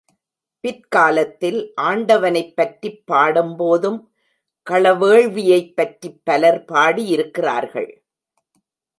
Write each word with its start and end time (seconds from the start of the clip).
பிற்காலத்தில் 0.63 1.73
ஆண்டவனைப் 1.81 2.55
பற்றிப் 2.55 3.03
பாடும்போதும் 3.11 3.99
களவேள்வியைப் 4.67 5.75
பற்றிப் 5.75 6.21
பலர் 6.23 6.65
பாடியிருக்கிறார்கள். 6.73 7.89